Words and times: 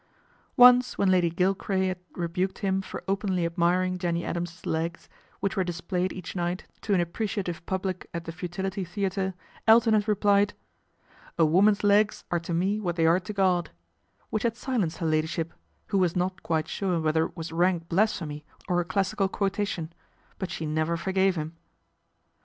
Once 0.57 0.97
when 0.97 1.11
Lady 1.11 1.29
Gilcray 1.29 1.89
had 1.89 1.99
rebuked 2.15 2.57
him 2.65 2.81
for 2.81 3.03
openly 3.07 3.45
admiring 3.45 3.99
Jenny 3.99 4.25
Adam's 4.25 4.65
legs, 4.65 5.07
which 5.41 5.55
were 5.55 5.63
displayed 5.63 6.11
each 6.11 6.35
night 6.35 6.65
to 6.81 6.95
an 6.95 6.99
appreciative 6.99 7.63
public 7.67 8.09
at 8.11 8.23
the 8.25 8.31
Futility 8.31 8.83
Theatre, 8.83 9.35
Elton 9.67 9.93
had 9.93 10.07
replied," 10.07 10.55
A 11.37 11.45
woman's 11.45 11.83
legs 11.83 12.23
are 12.31 12.39
to 12.39 12.51
me 12.51 12.79
what 12.79 12.95
they 12.95 13.05
are 13.05 13.19
to 13.19 13.31
God," 13.31 13.69
which 14.31 14.41
had 14.41 14.57
silenced 14.57 14.97
her 14.97 15.05
Ladyship, 15.05 15.53
who 15.89 15.99
was 15.99 16.15
not 16.15 16.41
quite 16.41 16.67
sure 16.67 16.99
whether 16.99 17.23
it 17.25 17.37
was 17.37 17.51
rank 17.51 17.87
blasphemy 17.87 18.43
or 18.67 18.81
a 18.81 18.85
classical 18.85 19.27
quotation; 19.27 19.93
but 20.39 20.49
she 20.49 20.65
never 20.65 20.97
forgave 20.97 21.35
him. 21.35 21.55